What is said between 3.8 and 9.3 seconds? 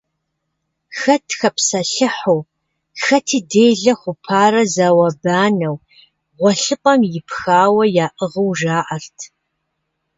хъупарэ зауэ-банэу, гъуэлъыпӏэм ипхауэ яӏыгъыу жаӏэрт.